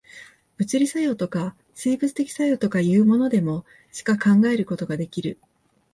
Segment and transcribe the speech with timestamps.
[0.57, 5.37] 物理作用とか、生物的作用とかいうものでも、しか考えることができる。